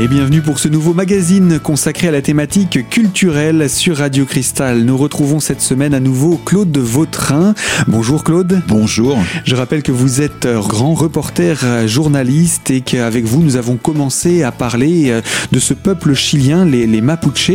[0.00, 4.84] Et bienvenue pour ce nouveau magazine consacré à la thématique culturelle sur Radio Cristal.
[4.84, 7.52] Nous retrouvons cette semaine à nouveau Claude Vautrin.
[7.88, 8.62] Bonjour Claude.
[8.68, 9.18] Bonjour.
[9.44, 14.52] Je rappelle que vous êtes grand reporter journaliste et qu'avec vous nous avons commencé à
[14.52, 15.20] parler euh,
[15.50, 17.50] de ce peuple chilien, les, les Mapuche,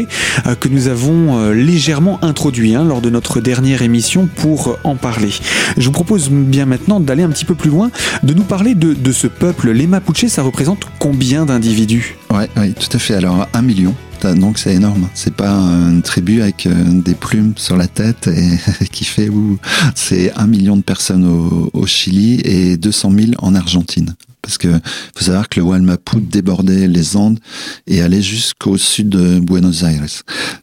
[0.46, 4.98] euh, que nous avons euh, légèrement introduit hein, lors de notre dernière émission pour en
[4.98, 5.32] parler.
[5.78, 7.90] Je vous propose bien maintenant d'aller un petit peu plus loin,
[8.22, 9.72] de nous parler de, de ce peuple.
[9.72, 12.18] Les Mapuche, ça représente combien d'individus?
[12.34, 13.14] Ouais, oui, tout à fait.
[13.14, 13.94] Alors, un million.
[14.24, 15.08] Donc c'est énorme.
[15.14, 19.60] C'est pas une tribu avec euh, des plumes sur la tête et qui fait où
[19.96, 24.16] c'est un million de personnes au, Chili et 200 000 en Argentine.
[24.42, 24.70] Parce que
[25.16, 27.40] faut savoir que le Walmapu débordait les Andes
[27.86, 30.06] et allait jusqu'au sud de Buenos Aires,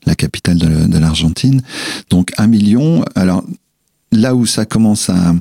[0.07, 1.62] la capitale de, de l'Argentine.
[2.09, 3.05] Donc un million.
[3.15, 3.45] Alors
[4.12, 5.35] là où ça commence à,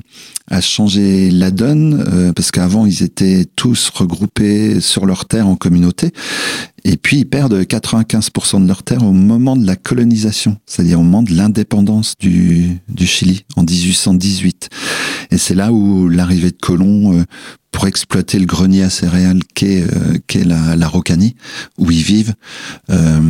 [0.60, 6.12] changer la donne, euh, parce qu'avant ils étaient tous regroupés sur leur terre en communauté,
[6.84, 11.04] et puis ils perdent 95% de leur terre au moment de la colonisation, c'est-à-dire au
[11.04, 14.70] moment de l'indépendance du, du Chili en 1818.
[15.30, 17.24] Et c'est là où l'arrivée de colons euh,
[17.72, 21.36] pour exploiter le grenier à céréales qu'est euh, qu'est la, la Rocanie,
[21.78, 22.34] où ils vivent.
[22.90, 23.20] Euh,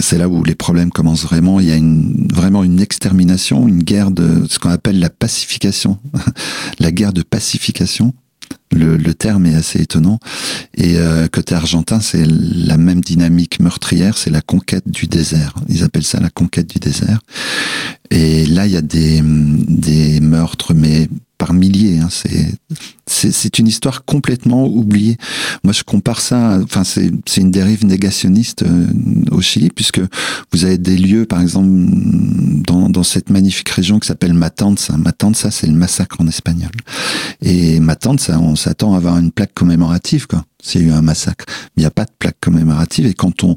[0.00, 1.60] c'est là où les problèmes commencent vraiment.
[1.60, 5.98] Il y a une, vraiment une extermination, une guerre de ce qu'on appelle la pacification,
[6.78, 8.14] la guerre de pacification.
[8.72, 10.18] Le, le, terme est assez étonnant.
[10.74, 15.54] Et euh, côté argentin, c'est la même dynamique meurtrière, c'est la conquête du désert.
[15.68, 17.20] Ils appellent ça la conquête du désert.
[18.10, 21.98] Et là, il y a des, des meurtres, mais par milliers.
[21.98, 22.08] Hein.
[23.06, 25.16] C'est une histoire complètement oubliée.
[25.64, 26.58] Moi, je compare ça.
[26.62, 28.86] Enfin, c'est une dérive négationniste euh,
[29.30, 30.00] au Chili, puisque
[30.52, 34.96] vous avez des lieux, par exemple, dans dans cette magnifique région qui s'appelle Matanza.
[34.96, 36.72] Matanza, c'est le massacre en espagnol.
[37.42, 40.44] Et Matanza, on s'attend à avoir une plaque commémorative, quoi.
[40.62, 41.44] S'il y a eu un massacre,
[41.76, 43.06] il n'y a pas de plaque commémorative.
[43.06, 43.54] Et quand on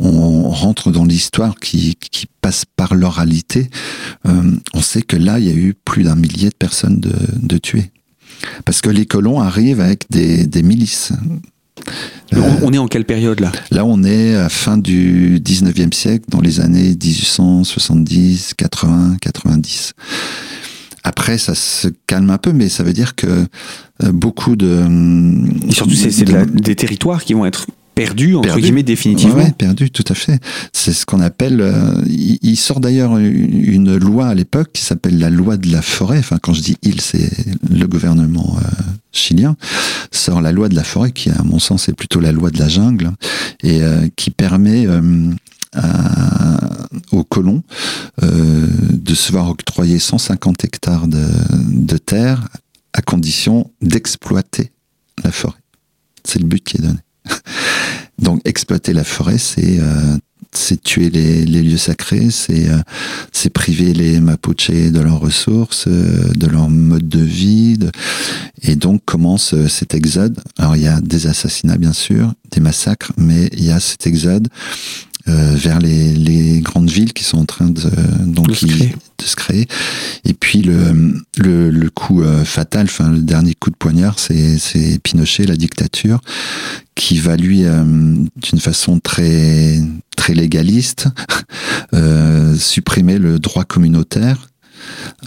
[0.00, 3.68] on rentre dans l'histoire qui, qui, passe par l'oralité,
[4.26, 7.12] euh, on sait que là, il y a eu plus d'un millier de personnes de,
[7.36, 7.90] de tuées.
[8.64, 11.12] Parce que les colons arrivent avec des, des milices.
[12.32, 13.52] Euh, on est en quelle période là?
[13.70, 19.92] Là, on est à fin du 19e siècle, dans les années 1870, 80, 90.
[21.04, 24.86] Après, ça se calme un peu, mais ça veut dire que euh, beaucoup de...
[25.68, 26.44] Et surtout, c'est de...
[26.44, 27.66] des territoires qui vont être
[28.04, 28.62] perdu entre perdu.
[28.62, 29.36] guillemets définitivement.
[29.36, 30.40] Ouais, perdu, tout à fait.
[30.72, 31.60] C'est ce qu'on appelle.
[31.60, 35.70] Euh, il, il, sort d'ailleurs une, une, loi à l'époque qui s'appelle la loi de
[35.70, 36.18] la forêt.
[36.18, 37.30] Enfin, quand je dis il, c'est
[37.70, 39.56] le gouvernement euh, chilien
[40.12, 42.58] sort la loi de la forêt, qui à mon sens est plutôt la loi de
[42.58, 43.10] la jungle,
[43.62, 44.86] et euh, qui permet
[45.74, 46.60] à,
[47.12, 47.62] aux colons
[48.20, 51.26] de se voir octroyer 150 hectares de,
[51.68, 52.48] de terre
[52.92, 54.72] à condition d'exploiter
[55.22, 55.58] la forêt.
[56.24, 56.98] C'est le but qui est donné.
[58.20, 60.16] Donc exploiter la forêt, c'est euh,
[60.82, 62.78] tuer les, lieux sacrés, c'est euh,
[63.52, 67.78] priver les Mapuche de leurs ressources, euh, de leur mode de vie,
[68.62, 70.40] et donc commence euh, cet exode.
[70.58, 74.06] Alors il y a des assassinats bien sûr, des massacres, mais il y a cet
[74.06, 74.48] exode
[75.30, 77.82] euh, vers les, les, grandes villes qui sont en train de
[78.24, 79.68] donc de se créer, de se créer.
[80.24, 84.58] et puis le le, le coup euh, fatal enfin le dernier coup de poignard c'est
[84.58, 86.20] c'est Pinochet la dictature
[86.94, 87.82] qui va lui euh,
[88.36, 89.80] d'une façon très
[90.16, 91.08] très légaliste
[91.94, 94.48] euh, supprimer le droit communautaire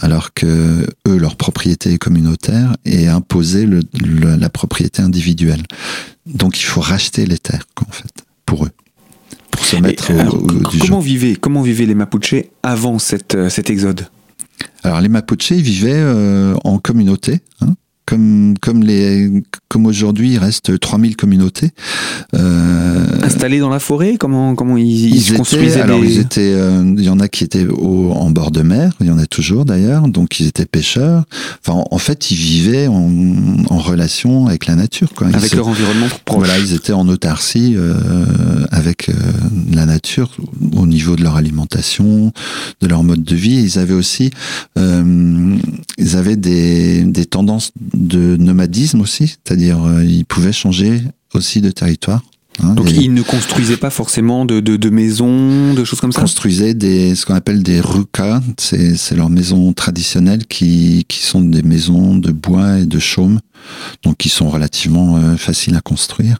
[0.00, 5.62] alors que eux leur propriété est communautaire et imposer le, le, la propriété individuelle.
[6.26, 8.70] Donc il faut racheter les terres en fait pour eux
[9.64, 12.98] pour se mettre Et, alors, au, au, du comment vivaient comment vivaient les Mapuche avant
[12.98, 14.06] cette, euh, cet exode?
[14.82, 17.74] Alors les Mapuche ils vivaient euh, en communauté, hein,
[18.06, 19.30] comme comme les
[19.68, 21.70] comme aujourd'hui il reste 3000 communautés
[22.34, 24.16] euh, installées dans la forêt.
[24.18, 26.14] Comment comment ils, ils, ils étaient, construisaient Alors des...
[26.14, 29.06] ils étaient, euh, il y en a qui étaient au, en bord de mer, il
[29.06, 31.24] y en a toujours d'ailleurs, donc ils étaient pêcheurs.
[31.60, 33.10] Enfin en, en fait ils vivaient en,
[33.70, 35.28] en, relation avec la nature, quoi.
[35.30, 36.38] Ils avec se, leur environnement proche.
[36.38, 37.94] Voilà, ils étaient en autarcie euh,
[38.70, 39.12] avec euh,
[39.72, 40.36] la nature
[40.76, 42.32] au niveau de leur alimentation,
[42.80, 43.62] de leur mode de vie.
[43.62, 44.30] Ils avaient aussi,
[44.78, 45.56] euh,
[45.98, 51.00] ils avaient des, des tendances de nomadisme aussi, c'est-à-dire euh, ils pouvaient changer
[51.32, 52.22] aussi de territoire.
[52.62, 56.20] Hein, Donc ils ne construisaient pas forcément de, de, de, maisons, de choses comme ça
[56.20, 61.62] Construisaient des, ce qu'on appelle des rucas, c'est leurs maisons traditionnelles qui, qui sont des
[61.62, 63.40] maisons de bois et de chaume,
[64.04, 66.38] donc qui sont relativement euh, faciles à construire.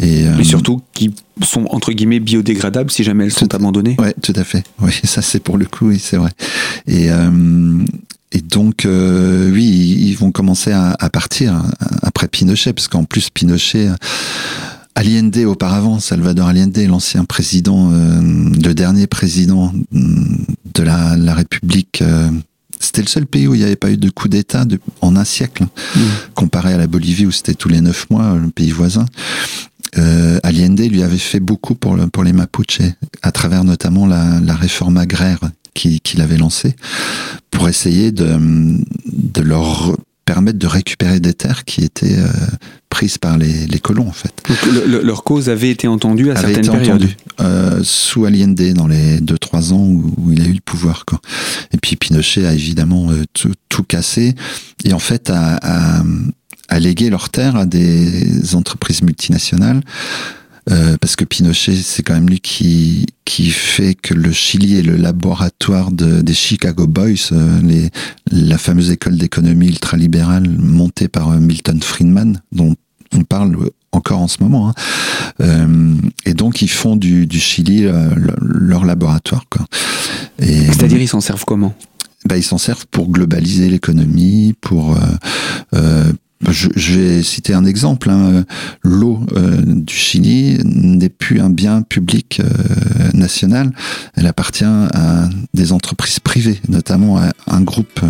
[0.00, 3.96] Et, euh, surtout qui sont entre guillemets biodégradables si jamais elles sont abandonnées.
[4.00, 4.64] Oui, tout à fait.
[4.80, 6.30] Oui, ça c'est pour le coup, oui, c'est vrai.
[6.88, 7.30] Et, euh,
[8.32, 11.62] et donc, euh, oui, ils vont commencer à, à, partir
[12.02, 13.88] après Pinochet, parce qu'en plus Pinochet
[14.94, 22.02] Allende auparavant, Salvador Allende, l'ancien président, le dernier président de la, la République
[22.80, 24.64] c'était le seul pays où il n'y avait pas eu de coup d'État
[25.00, 26.00] en un siècle, mmh.
[26.34, 29.06] comparé à la Bolivie où c'était tous les neuf mois, le pays voisin.
[29.96, 32.80] Euh, Allende lui avait fait beaucoup pour, le, pour les Mapuches,
[33.22, 35.40] à travers notamment la, la réforme agraire
[35.78, 36.74] qu'il avait lancée,
[37.50, 38.38] pour essayer de,
[39.06, 39.96] de leur
[40.28, 42.28] permettre de récupérer des terres qui étaient euh,
[42.90, 44.32] prises par les, les, colons en fait.
[44.46, 47.02] Donc leur cause avait été entendue à avait certaines été périodes.
[47.02, 51.06] Entendue, euh, sous Allende dans les 2-3 ans où, où, il a eu le pouvoir.
[51.06, 51.18] Quoi.
[51.72, 54.34] Et puis Pinochet a évidemment euh, tout, tout, cassé
[54.84, 56.02] et en fait a, a,
[56.68, 59.80] a légué leurs terres à des entreprises multinationales
[60.70, 64.82] euh, parce que Pinochet, c'est quand même lui qui qui fait que le Chili est
[64.82, 67.90] le laboratoire de, des Chicago Boys, euh, les,
[68.30, 72.74] la fameuse école d'économie ultralibérale montée par euh, Milton Friedman, dont
[73.14, 73.56] on parle
[73.92, 74.68] encore en ce moment.
[74.68, 74.74] Hein.
[75.40, 75.94] Euh,
[76.24, 78.10] et donc ils font du, du Chili euh,
[78.40, 79.44] leur laboratoire.
[80.38, 81.74] C'est-à-dire ils s'en servent comment?
[82.24, 84.96] Bah, ils s'en servent pour globaliser l'économie, pour
[85.74, 86.12] euh,
[86.46, 88.10] je, je, vais citer un exemple.
[88.10, 88.44] Hein.
[88.82, 93.72] L'eau euh, du Chili n'est plus un bien public euh, national.
[94.14, 98.08] Elle appartient à des entreprises privées, notamment à un groupe euh,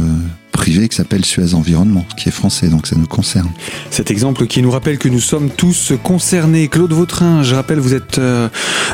[0.52, 3.48] privé qui s'appelle Suez Environnement, qui est français, donc ça nous concerne.
[3.90, 6.68] Cet exemple qui nous rappelle que nous sommes tous concernés.
[6.68, 8.48] Claude Vautrin, je rappelle, vous êtes euh,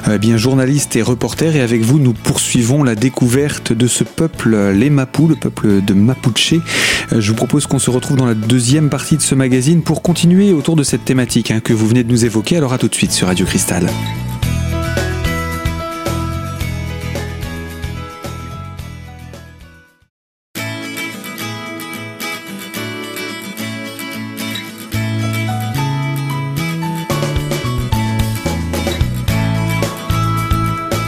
[0.09, 4.57] euh, bien journaliste et reporter, et avec vous, nous poursuivons la découverte de ce peuple,
[4.73, 6.55] les Mapus, le peuple de Mapuche.
[6.55, 10.03] Euh, je vous propose qu'on se retrouve dans la deuxième partie de ce magazine pour
[10.03, 12.57] continuer autour de cette thématique hein, que vous venez de nous évoquer.
[12.57, 13.89] Alors à tout de suite sur Radio Cristal.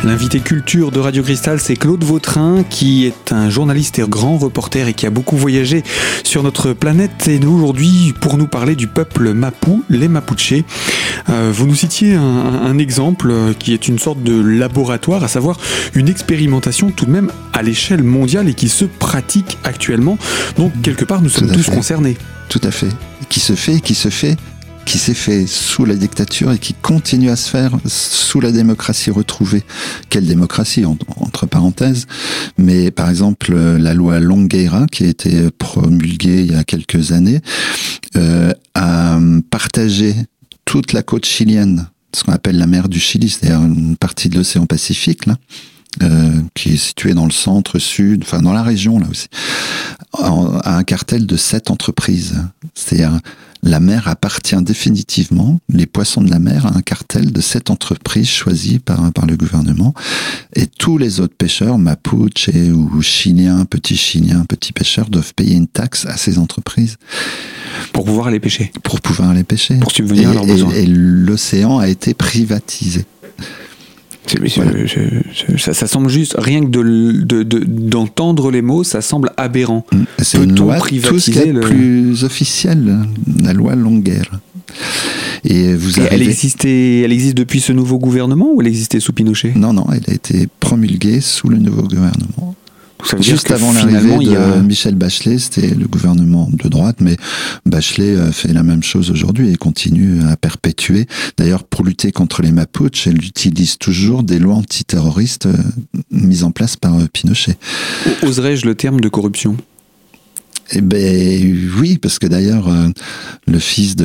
[0.07, 4.87] L'invité culture de Radio Cristal, c'est Claude Vautrin, qui est un journaliste et grand reporter
[4.87, 5.83] et qui a beaucoup voyagé
[6.23, 7.27] sur notre planète.
[7.27, 10.63] Et aujourd'hui, pour nous parler du peuple Mapu, les Mapuche.
[11.29, 15.59] Euh, vous nous citiez un, un, exemple qui est une sorte de laboratoire, à savoir
[15.95, 20.19] une expérimentation tout de même à l'échelle mondiale et qui se pratique actuellement.
[20.57, 21.75] Donc, quelque part, nous sommes tous fait.
[21.75, 22.17] concernés.
[22.49, 22.91] Tout à fait.
[23.29, 24.37] Qui se fait, qui se fait
[24.87, 29.11] qui s'est fait sous la dictature et qui continue à se faire sous la démocratie
[29.11, 29.63] retrouvée.
[30.09, 32.07] Quelle démocratie, entre parenthèses.
[32.57, 37.41] Mais par exemple, la loi Longueira, qui a été promulguée il y a quelques années,
[38.17, 39.19] euh, a
[39.51, 40.15] partagé
[40.65, 44.37] toute la côte chilienne, ce qu'on appelle la mer du Chili, c'est-à-dire une partie de
[44.37, 45.37] l'océan Pacifique, là,
[46.03, 49.29] euh, qui est située dans le centre, sud, enfin dans la région là aussi,
[50.13, 52.37] à un cartel de sept entreprises.
[52.75, 53.19] C'est-à-dire
[53.63, 58.29] la mer appartient définitivement, les poissons de la mer, à un cartel de sept entreprises
[58.29, 59.93] choisies par, par le gouvernement.
[60.55, 65.67] Et tous les autres pêcheurs, mapuche ou chiliens, petits chiliens, petits pêcheurs, doivent payer une
[65.67, 66.97] taxe à ces entreprises.
[67.93, 68.71] Pour pouvoir les pêcher.
[68.83, 69.77] Pour pouvoir les pêcher.
[69.79, 70.73] Pour subvenir et, à leurs besoins.
[70.73, 73.05] Et, et l'océan a été privatisé.
[74.57, 74.87] Voilà.
[74.87, 75.01] Je,
[75.33, 79.87] je, ça, ça, semble juste, rien que d'entendre de, de, les mots, ça semble aberrant.
[80.19, 81.61] C'est une loi tout ce qui est le...
[81.61, 82.99] plus officiel,
[83.43, 84.25] la loi Longueur.
[85.45, 89.53] Et vous elle, existait, elle existe depuis ce nouveau gouvernement ou elle existait sous Pinochet?
[89.55, 92.56] Non, non, elle a été promulguée sous le nouveau gouvernement.
[93.21, 94.63] Juste avant l'arrivée de a...
[94.63, 97.17] Michel Bachelet, c'était le gouvernement de droite, mais
[97.65, 101.07] Bachelet fait la même chose aujourd'hui et continue à perpétuer.
[101.37, 105.49] D'ailleurs, pour lutter contre les Mapuches, elle utilise toujours des lois antiterroristes
[106.11, 107.57] mises en place par Pinochet.
[108.23, 109.57] Oserais-je le terme de corruption?
[110.73, 112.89] Eh ben oui, parce que d'ailleurs euh,
[113.47, 114.05] le fils de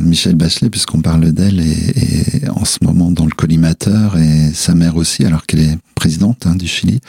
[0.00, 4.74] Michel Bachelet, puisqu'on parle d'elle, est, est, en ce moment dans le collimateur et sa
[4.74, 7.00] mère aussi, alors qu'elle est présidente hein, du Chili,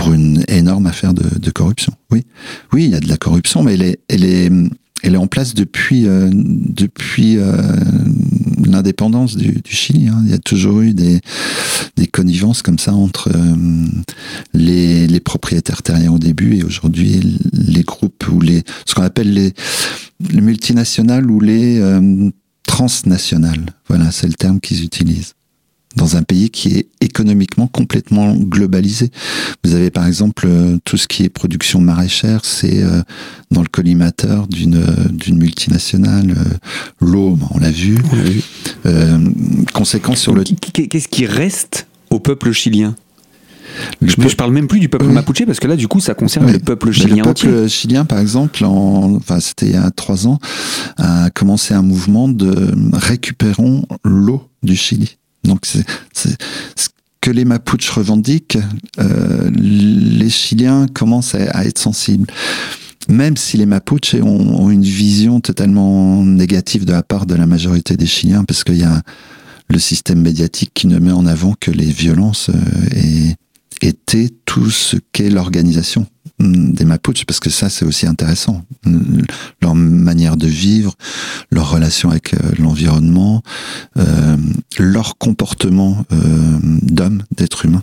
[0.00, 1.92] pour une énorme affaire de, de, corruption.
[2.10, 2.24] Oui,
[2.72, 4.50] oui, il y a de la corruption, mais elle est, elle est,
[5.02, 7.54] elle est en place depuis euh, depuis euh,
[8.64, 10.08] l'indépendance du, du, Chili.
[10.08, 10.22] Hein.
[10.24, 11.20] Il y a toujours eu des,
[11.96, 13.56] des connivences comme ça entre euh,
[14.54, 19.30] les, les, propriétaires terriens au début et aujourd'hui les groupes ou les ce qu'on appelle
[19.30, 19.52] les,
[20.32, 22.30] les, multinationales ou les euh,
[22.62, 23.66] transnationales.
[23.86, 25.34] Voilà, c'est le terme qu'ils utilisent
[25.96, 29.10] dans un pays qui est économiquement complètement globalisé.
[29.64, 33.02] Vous avez par exemple euh, tout ce qui est production maraîchère, c'est euh,
[33.50, 36.34] dans le collimateur d'une euh, d'une multinationale.
[37.00, 37.98] L'eau, on l'a vu.
[38.12, 38.44] Oui.
[38.86, 39.18] Euh,
[39.72, 40.44] conséquence sur le.
[40.44, 42.94] Qu'est-ce qui reste au peuple chilien?
[44.02, 46.50] Je, ne parle même plus du peuple mapuche parce que là, du coup, ça concerne
[46.50, 50.26] le peuple chilien Le peuple chilien, par exemple, en, enfin, c'était il y a trois
[50.26, 50.38] ans,
[50.96, 55.18] a commencé un mouvement de récupérons l'eau du Chili.
[55.44, 56.88] Donc, c'est ce
[57.20, 58.58] que les Mapuches revendiquent,
[58.98, 62.26] euh, les Chiliens commencent à, être sensibles
[63.08, 67.46] même si les Mapuches ont, ont, une vision totalement négative de la part de la
[67.46, 69.02] majorité des Chiliens, parce qu'il y a
[69.68, 73.34] le système médiatique qui ne met en avant que les violences euh, et
[73.86, 76.06] était tout ce qu'est l'organisation
[76.38, 78.62] mm, des Mapuches, parce que ça c'est aussi intéressant.
[79.62, 80.94] Leur manière de vivre,
[81.90, 83.42] relation avec euh, l'environnement,
[83.98, 84.36] euh,
[84.78, 86.04] leur comportement
[86.82, 87.82] d'homme, d'être humain.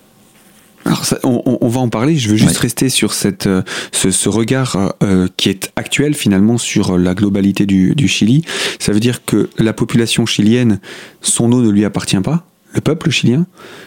[0.87, 2.15] Alors on, va en parler.
[2.15, 3.61] Je veux juste rester sur cette, euh,
[3.91, 8.45] ce, regard euh, qui est actuel finalement sur la globalité du, Chili.
[8.79, 10.79] Ça veut dire que la population chilienne,
[11.21, 12.45] son eau ne lui appartient pas.
[12.73, 13.45] Le peuple chilien,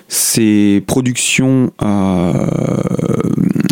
[0.08, 2.32] ses productions euh,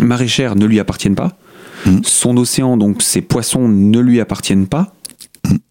[0.01, 1.37] maraîchères ne lui appartiennent pas.
[1.85, 1.99] Mm.
[2.03, 4.93] Son océan, donc ses poissons, ne lui appartiennent pas.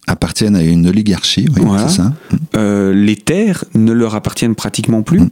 [0.08, 2.12] Appartiennent à une oligarchie, oui, c'est ça.
[2.54, 2.90] Mm.
[2.92, 5.22] les terres ne leur appartiennent pratiquement plus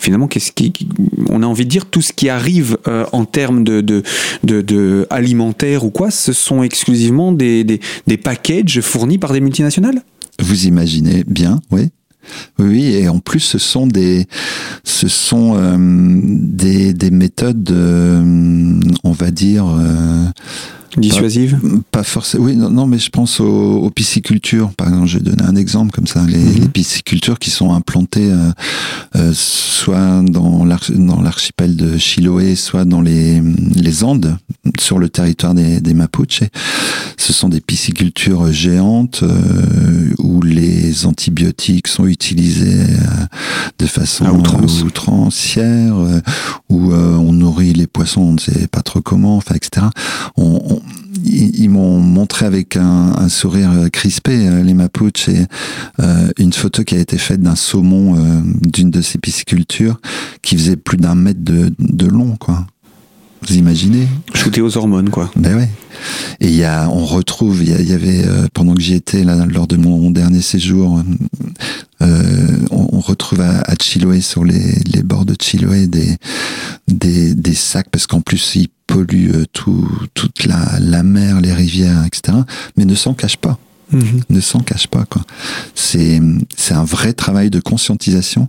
[0.00, 0.72] finalement, qu'est-ce qui,
[1.28, 4.02] on a envie de dire tout ce qui arrive euh, en termes de, de,
[4.42, 10.02] de, alimentaire ou quoi, ce sont exclusivement des, des, des packages fournis par des multinationales?
[10.40, 11.90] Vous imaginez bien, oui.
[12.58, 14.26] Oui, et en plus, ce sont des,
[14.84, 19.66] ce sont euh, des, des méthodes, euh, on va dire.
[20.96, 22.44] Dissuasive Pas, forcément.
[22.44, 24.70] Oui, non, mais je pense aux, piscicultures.
[24.72, 26.24] Par exemple, je vais donner un exemple comme ça.
[26.26, 26.68] Les, mhm.
[26.68, 28.50] piscicultures qui sont implantées euh,
[29.16, 33.40] euh, soit dans l'archipel de Chiloé, soit dans les,
[33.74, 34.36] les Andes,
[34.78, 36.42] sur le territoire des, des Mapuches.
[37.16, 42.86] Ce sont des piscicultures géantes euh, où les antibiotiques sont utilisés
[43.78, 44.26] de façon
[44.84, 45.94] outrancière,
[46.68, 49.86] où on nourrit les poissons, on ne sait pas trop comment, enfin, etc.
[50.36, 50.79] on
[51.24, 55.46] ils, m'ont montré avec un, sourire crispé euh, les Mapuches et
[56.00, 60.00] euh, une photo qui a été faite d'un saumon euh, d'une de ces piscicultures
[60.42, 62.66] qui faisait plus d'un mètre de, long, quoi.
[63.46, 64.06] Vous imaginez?
[64.34, 65.30] Shooté aux hormones, quoi.
[65.36, 65.70] Ben ouais.
[66.40, 69.66] Et il y a, on retrouve, il y, avait, pendant que j'y étais, là, lors
[69.66, 71.02] de mon, dernier séjour,
[72.00, 76.16] on, retrouve à, Chiloé, sur les, bords de Chiloé, des,
[76.88, 81.52] des, des sacs, parce qu'en plus, ils pollue euh, tout, toute la, la mer, les
[81.52, 82.38] rivières, etc.
[82.76, 83.58] Mais ne s'en cache pas.
[83.92, 84.20] Mhm.
[84.30, 85.04] ne s'en cache pas.
[85.04, 85.22] quoi.
[85.74, 86.20] C'est
[86.56, 88.48] c'est un vrai travail de conscientisation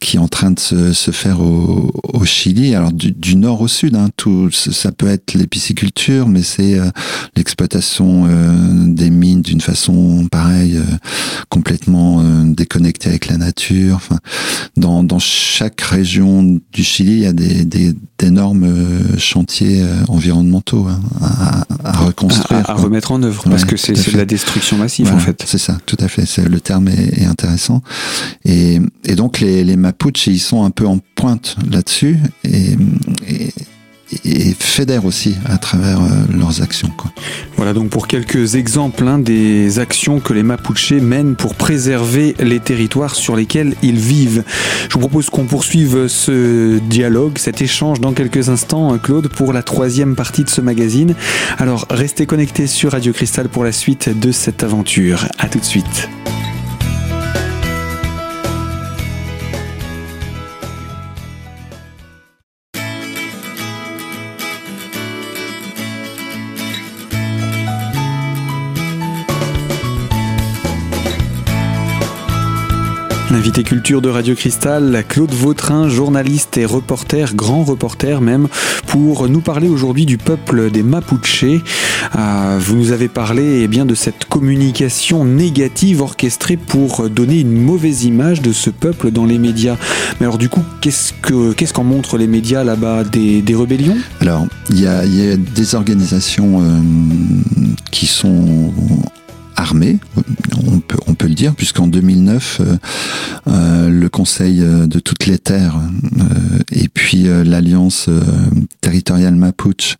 [0.00, 2.74] qui est en train de se, se faire au, au, Chili.
[2.74, 6.90] Alors du, du, nord au sud, hein, tout ça peut être l'épiciculture, mais c'est euh,
[7.36, 10.96] l'exploitation euh, des mines d'une façon pareille, euh,
[11.48, 13.96] complètement déconnectée avec la nature.
[13.96, 14.18] Enfin,
[14.76, 21.00] dans, dans chaque région du Chili, il y a des, des d'énormes chantiers environnementaux hein,
[21.20, 25.18] à, à, reconstruire, à, remettre en œuvre, parce que c'est de la destruction massive en
[25.18, 25.42] fait.
[25.46, 26.24] C'est ça, tout à fait.
[26.48, 27.82] Le terme est, intéressant.
[28.44, 32.18] Et, et, donc les, les Mapuches, ils sont un peu en pointe là-dessus.
[32.44, 32.76] Et,
[33.28, 33.52] et,
[34.24, 36.90] et fédèrent aussi à travers euh, leurs actions.
[37.56, 42.60] Voilà donc pour quelques exemples hein, des actions que les Mapuches mènent pour préserver les
[42.60, 44.44] territoires sur lesquels ils vivent.
[44.88, 49.52] Je vous propose qu'on poursuive ce dialogue, cet échange dans quelques instants, hein, Claude, pour
[49.52, 51.14] la troisième partie de ce magazine.
[51.58, 55.26] Alors restez connectés sur Radio Cristal pour la suite de cette aventure.
[55.38, 56.08] A tout de suite.
[73.38, 78.48] L'invité culture de Radio Cristal, Claude Vautrin, journaliste et reporter, grand reporter même,
[78.88, 81.44] pour nous parler aujourd'hui du peuple des Mapuches.
[81.44, 87.52] Euh, vous nous avez parlé eh bien, de cette communication négative orchestrée pour donner une
[87.52, 89.76] mauvaise image de ce peuple dans les médias.
[90.18, 93.04] Mais alors du coup, qu'est-ce qu'en montrent les médias là-bas?
[93.04, 93.98] Des, rébellions?
[94.20, 96.80] Alors, il y a, des organisations euh,
[97.92, 98.72] qui sont
[99.54, 99.98] armée,
[100.70, 102.76] on peut, on peut le dire, puisqu'en 2009, euh,
[103.48, 105.80] euh, le Conseil euh, de toutes les terres
[106.72, 108.08] et puis l'Alliance
[108.80, 109.96] territoriale Mapuche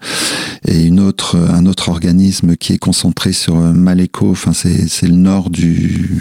[0.67, 5.51] et une autre, un autre organisme qui est concentré sur Maleco, enfin c'est le nord
[5.51, 6.21] du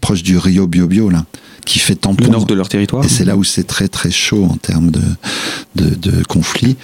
[0.00, 1.24] proche du Rio Biobio là,
[1.64, 2.24] qui fait tampon.
[2.24, 3.04] Le nord de leur territoire.
[3.04, 5.02] Et c'est là où c'est très très chaud en termes de,
[5.76, 6.76] de, de conflit.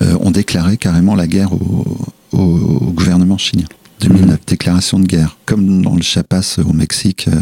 [0.00, 1.86] ont déclaré carrément la guerre au,
[2.32, 3.66] au gouvernement chilien.
[4.00, 7.36] 2009, déclaration de guerre, comme dans le Chiapas au Mexique euh,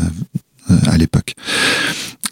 [0.70, 1.34] euh, à l'époque.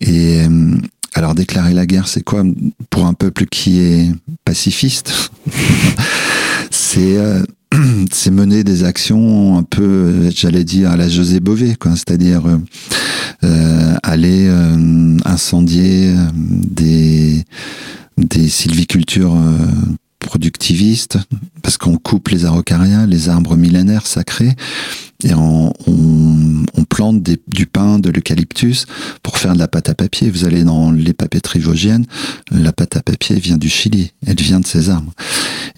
[0.00, 0.76] Et euh,
[1.14, 2.42] Alors déclarer la guerre, c'est quoi?
[2.90, 4.12] Pour un peuple qui est
[4.44, 5.30] pacifiste
[6.70, 7.42] C'est euh,
[8.12, 11.92] c'est mener des actions un peu, j'allais dire, à la José Bové, quoi.
[11.92, 12.58] C'est-à-dire euh,
[13.44, 17.44] euh aller euh, incendier des
[18.16, 19.36] des sylvicultures
[20.24, 21.18] productivistes,
[21.62, 24.54] parce qu'on coupe les araucarias, les arbres millénaires sacrés,
[25.22, 25.72] et on,
[26.88, 28.86] plante du pin, de l'eucalyptus
[29.22, 30.30] pour faire de la pâte à papier.
[30.30, 32.06] Vous allez dans les papeteries vosgiennes,
[32.52, 35.12] la pâte à papier vient du Chili, elle vient de ces arbres.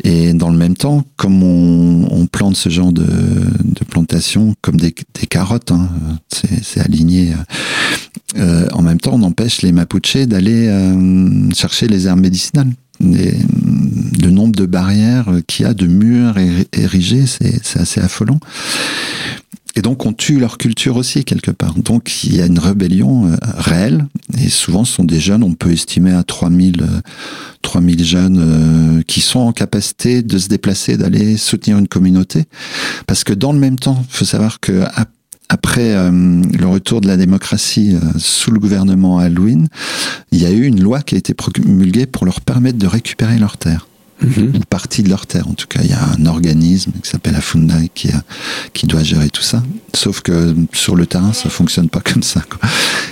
[0.05, 4.93] Et dans le même temps, comme on, plante ce genre de, de plantation, comme des,
[4.93, 5.89] carottes, hein,
[6.29, 7.33] c'est aligné,
[8.37, 12.73] euh, en même temps, on empêche les Mapuches d'aller euh, chercher les herbes médicinales.
[13.01, 16.37] Le nombre de barrières qu'il y a, de murs
[16.73, 18.41] érigés, c'est assez affolant.
[19.77, 21.75] Et donc on tue leur culture aussi quelque part.
[21.75, 24.07] Donc il y a une rébellion euh, réelle,
[24.39, 26.83] et souvent ce sont des jeunes, on peut estimer à 3000,
[27.61, 32.45] 3000 euh, jeunes euh, qui sont en capacité de se déplacer, d'aller soutenir une communauté.
[33.07, 34.83] Parce que dans le même temps, il faut savoir que
[35.49, 39.69] après le retour de la démocratie sous le gouvernement Halloween,
[40.33, 43.39] il y a eu une loi qui a été promulguée pour leur permettre de récupérer
[43.39, 43.87] leurs terres.
[44.23, 44.53] Mhm.
[44.55, 45.47] une partie de leur terre.
[45.49, 48.09] En tout cas, il y a un organisme qui s'appelle Afunda qui,
[48.73, 49.63] qui doit gérer tout ça.
[49.95, 52.41] Sauf que sur le terrain, ça fonctionne pas comme ça.
[52.49, 52.69] Quoi.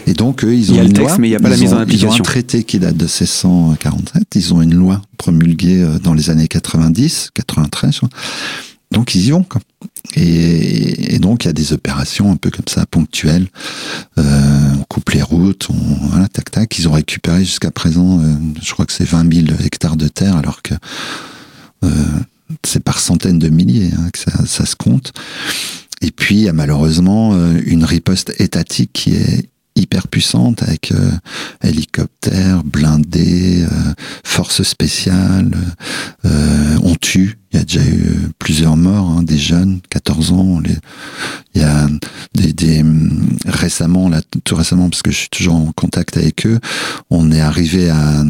[0.07, 1.41] Et donc, eux, ils ont il y a une le texte, mais il n'y a
[1.41, 2.09] pas la mise en application.
[2.09, 4.25] Ils ont un traité qui date de 1647.
[4.35, 8.01] Ils ont une loi promulguée euh, dans les années 90, 93.
[8.91, 9.43] Donc ils y vont.
[9.43, 9.61] Quoi.
[10.17, 13.49] Et, donc il y a des opérations un peu comme ça, ponctuelles.
[14.19, 16.79] Euh, on coupe les routes, on, voilà, tac tac.
[16.79, 20.37] Ils ont récupéré jusqu'à présent, euh, je crois que c'est 20 000 hectares de terre,
[20.37, 20.75] alors que
[21.85, 21.89] euh,
[22.65, 25.13] c'est par centaines de milliers hein, que ça, ça, se compte.
[26.03, 30.93] Et puis il y a malheureusement une riposte étatique qui est hyper puissante avec
[31.63, 33.65] hélicoptères, blindés,
[34.35, 35.53] forces spéciales.
[36.25, 37.39] Euh, on tue.
[37.53, 40.61] Il y a déjà eu plusieurs morts, hein, des jeunes, 14 ans.
[41.55, 41.87] Il y a
[42.35, 42.85] des,
[43.47, 44.11] récemment,
[44.43, 46.59] tout récemment, parce que je suis toujours en contact avec eux,
[47.11, 48.25] on est arrivé à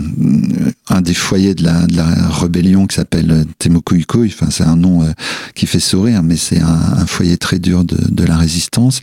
[0.91, 4.27] un des foyers de la, rébellion qui s'appelle Temukuikoi.
[4.27, 5.11] Enfin, c'est un nom
[5.55, 9.01] qui fait sourire, mais c'est un, foyer très dur de, la résistance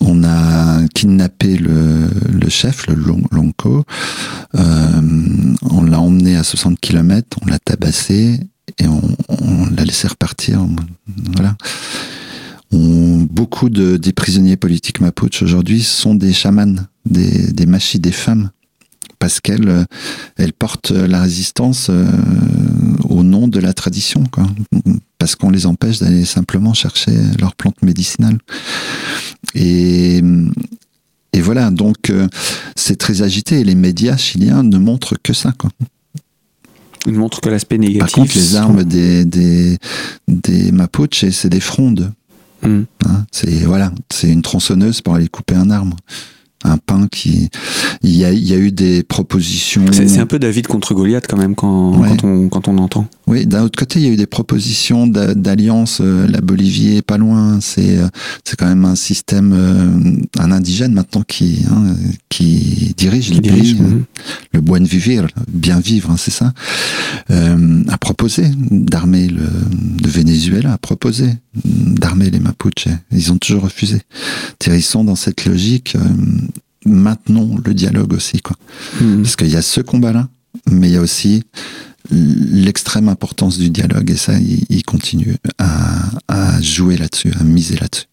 [0.00, 3.84] on a kidnappé le, le chef, le Lonko.
[4.54, 5.00] Euh,
[5.70, 8.40] on l'a emmené à 60 km, on l'a tabassé
[8.78, 9.00] et on,
[9.76, 10.66] l'a laissé repartir.
[11.34, 11.56] Voilà.
[12.72, 18.50] Beaucoup de, des prisonniers politiques mapuches aujourd'hui sont des chamans, des, machis, des femmes
[19.18, 22.06] parce qu'elles euh, portent la résistance euh,
[23.08, 24.24] au nom de la tradition,
[25.18, 28.38] parce qu'on les empêche d'aller simplement chercher leurs plantes médicinales.
[29.54, 30.22] Et,
[31.42, 32.28] voilà, donc euh,
[32.76, 35.52] c'est très agité et les médias chiliens ne montrent que ça.
[37.06, 38.00] Ils ne montrent que l'aspect négatif.
[38.00, 39.78] Par contre, les armes des, des,
[40.28, 42.12] des Mapuches, c'est des frondes.
[42.62, 42.82] Hmm.
[43.06, 45.96] Hein, c'est voilà, c'est une tronçonneuse pour aller couper un arbre
[46.64, 47.48] un pain qui
[48.02, 51.26] il y a, il y a eu des propositions c'est un peu David contre Goliath
[51.26, 54.12] quand même quand, quand, on, quand on entend oui d'un autre côté il y a
[54.12, 58.08] eu des propositions d'alliance euh, la Bolivie est pas loin c'est euh,
[58.44, 61.94] c'est quand même un système euh, un indigène maintenant qui hein,
[62.28, 64.04] qui dirige le pays mhm.
[64.52, 66.52] le buen vivir bien vivre hein, c'est ça
[67.28, 69.46] a proposé d'armer le
[70.02, 71.30] de Venezuela a proposé
[71.64, 74.02] d'armer les Mapuches ils ont toujours refusé
[74.66, 75.96] ils sont dans cette logique
[76.86, 78.56] maintenons le dialogue aussi, quoi.
[79.00, 79.22] Hmm.
[79.22, 80.28] Parce qu'il y a ce combat-là,
[80.70, 81.44] mais il y a aussi
[82.10, 88.06] l'extrême importance du dialogue, et ça, il, continue à jouer là-dessus, à miser là-dessus.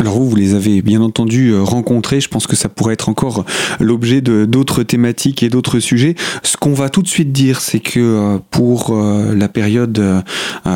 [0.00, 2.20] Alors vous, vous les avez bien entendu euh, rencontrés.
[2.20, 3.44] Je pense que ça pourrait être encore
[3.78, 6.16] l'objet d'autres thématiques et d'autres sujets.
[6.42, 10.02] Ce qu'on va tout de suite dire, c'est que euh, pour euh, la période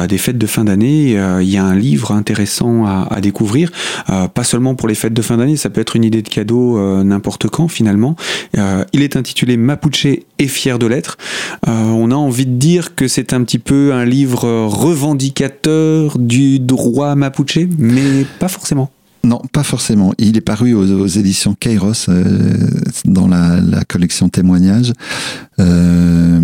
[0.08, 3.70] des fêtes de fin d'année, il y a un livre intéressant à, découvrir.
[4.06, 6.78] Pas seulement pour les fêtes de fin d'année, ça peut être une idée de cadeau
[7.02, 8.16] n'importe quand finalement.
[8.92, 11.16] Il est intitulé Mapuche est fier de l'être.
[11.66, 17.14] On a envie de dire que c'est un petit peu un livre revendicateur du droit
[17.14, 18.90] mapuche, mais pas forcément.
[19.24, 20.12] Non, pas forcément.
[20.18, 22.24] Il est paru aux, éditions Kairos euh,
[23.04, 24.92] dans la, collection témoignages.
[25.58, 26.40] Euh,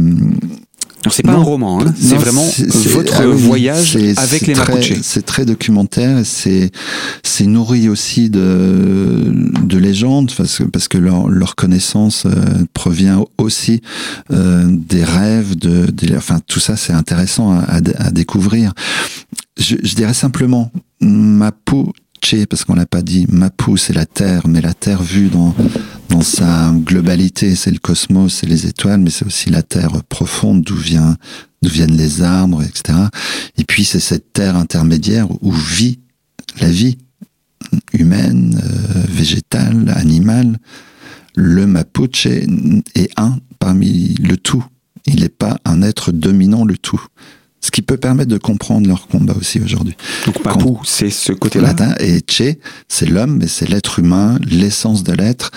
[1.11, 1.95] c'est pas un roman, hein.
[1.99, 2.47] c'est vraiment
[2.87, 5.01] votre ah voyage avec les Mapuches.
[5.03, 6.71] C'est très documentaire, c'est
[7.23, 9.33] c'est nourri aussi de
[9.63, 13.83] de légendes parce que parce que leur, leur connaissance euh, provient aussi
[14.31, 18.73] euh, des rêves de, enfin tout ça c'est intéressant à, à, découvrir.
[19.59, 20.71] Je, je dirais simplement
[22.49, 25.55] Parce qu'on l'a pas dit, Mapu c'est la terre, mais la terre vue dans,
[26.09, 27.55] dans sa globalité.
[27.55, 31.97] C'est le cosmos, c'est les étoiles, mais c'est aussi la terre profonde d'où d'où viennent
[31.97, 32.99] les arbres, etc.
[33.59, 35.99] Et puis c'est cette terre intermédiaire où vit
[36.61, 36.97] la vie
[37.93, 40.59] humaine, euh, végétale, animale.
[41.35, 44.65] Le Mapuche est un parmi le tout.
[45.05, 47.05] Il n'est pas un être dominant le tout
[47.65, 49.97] ce qui peut permettre de comprendre leur combat aussi aujourd'hui.
[50.27, 51.75] Donc Mapu, c'est ce côté-là.
[51.99, 55.51] Et Che, c'est l'homme, mais c'est l'être humain, l'essence de l'être.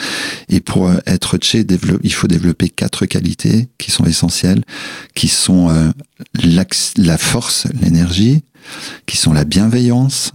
[0.47, 1.65] Et pour euh, être Che,
[2.03, 4.63] il faut développer quatre qualités qui sont essentielles,
[5.15, 5.91] qui sont euh,
[6.95, 8.41] la force, l'énergie,
[9.05, 10.31] qui sont la bienveillance,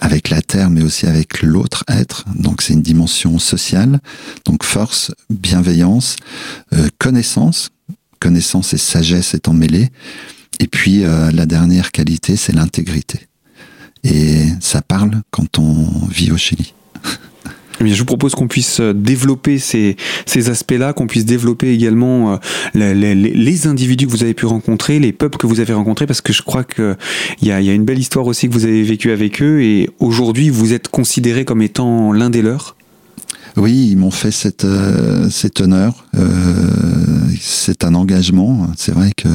[0.00, 2.24] avec la terre, mais aussi avec l'autre être.
[2.36, 3.98] Donc c'est une dimension sociale.
[4.44, 6.14] Donc force, bienveillance,
[6.72, 7.70] euh, connaissance,
[8.20, 9.90] connaissance et sagesse étant mêlées.
[10.60, 13.20] Et puis euh, la dernière qualité, c'est l'intégrité.
[14.04, 16.74] Et ça parle quand on vit au Chili.
[17.80, 22.32] Eh je vous propose qu'on puisse euh, développer ces, ces aspects-là, qu'on puisse développer également
[22.32, 22.36] euh,
[22.74, 26.20] les, les, individus que vous avez pu rencontrer, les peuples que vous avez rencontrés, parce
[26.20, 26.96] que je crois qu'il
[27.42, 29.90] y a, y a une belle histoire aussi que vous avez vécue avec eux, et
[30.00, 32.74] aujourd'hui vous êtes considéré comme étant l'un des leurs?
[33.56, 34.66] Oui, ils m'ont fait cette,
[35.30, 36.04] cet honneur.
[37.40, 38.68] c'est un engagement.
[38.76, 39.28] C'est vrai que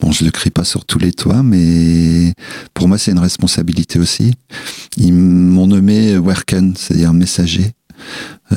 [0.00, 2.32] Bon, je le crie pas sur tous les toits, mais
[2.72, 4.32] pour moi, c'est une responsabilité aussi.
[4.96, 7.72] Ils m'ont nommé Werken, c'est-à-dire messager.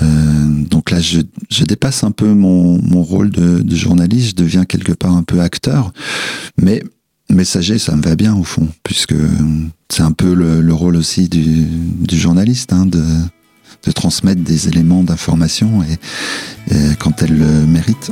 [0.01, 4.36] Euh, donc là, je, je, dépasse un peu mon, mon rôle de, de, journaliste, je
[4.36, 5.91] deviens quelque part un peu acteur,
[6.58, 6.82] mais
[7.29, 9.15] messager, ça me va bien au fond, puisque
[9.89, 13.03] c'est un peu le, le, rôle aussi du, du journaliste, hein, de,
[13.84, 18.12] de transmettre des éléments d'information et, et, quand elle le mérite.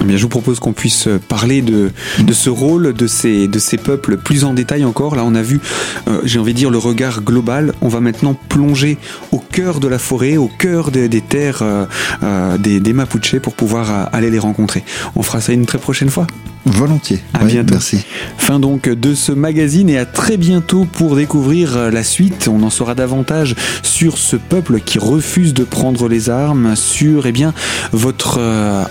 [0.00, 3.58] Eh bien, je vous propose qu'on puisse parler de, de ce rôle de ces, de
[3.58, 5.16] ces peuples plus en détail encore.
[5.16, 5.60] Là, on a vu,
[6.08, 7.72] euh, j'ai envie de dire, le regard global.
[7.80, 8.98] On va maintenant plonger
[9.32, 11.86] au cœur de la forêt, au cœur des, terres euh,
[12.22, 14.84] euh, des, des Mapuches pour pouvoir aller les rencontrer.
[15.14, 16.26] On fera ça une très prochaine fois.
[16.66, 17.20] Volontiers.
[17.32, 17.74] À bientôt.
[17.74, 18.04] Merci.
[18.36, 22.48] Fin donc de ce magazine et à très bientôt pour découvrir la suite.
[22.48, 27.32] On en saura davantage sur ce peuple qui refuse de prendre les armes, sur eh
[27.32, 27.54] bien
[27.92, 28.40] votre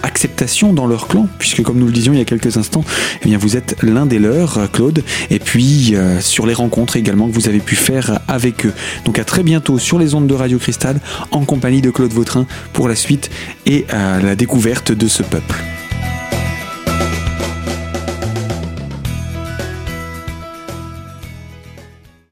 [0.04, 2.84] acceptation dans leur clan, puisque comme nous le disions il y a quelques instants,
[3.24, 7.28] eh bien vous êtes l'un des leurs, Claude, et puis euh, sur les rencontres également
[7.28, 8.74] que vous avez pu faire avec eux.
[9.06, 11.00] Donc à très bientôt sur les ondes de Radio Cristal,
[11.32, 13.30] en compagnie de Claude Vautrin pour la suite
[13.66, 15.75] et euh, la découverte de ce peuple.